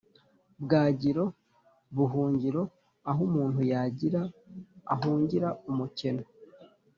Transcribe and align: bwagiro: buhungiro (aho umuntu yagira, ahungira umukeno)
bwagiro: 0.63 1.23
buhungiro 1.97 2.61
(aho 3.09 3.19
umuntu 3.29 3.59
yagira, 3.71 4.21
ahungira 4.93 5.47
umukeno) 5.69 6.23